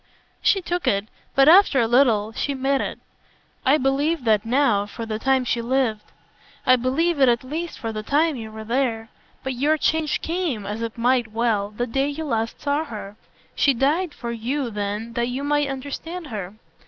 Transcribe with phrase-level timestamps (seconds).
[0.41, 2.97] She took it, but after a little she met it.
[3.63, 6.11] "I believe that now for the time she lived.
[6.65, 9.09] I believe it at least for the time you were there.
[9.43, 13.15] But your change came as it might well the day you last saw her;
[13.53, 16.55] she died for you then that you might understand her.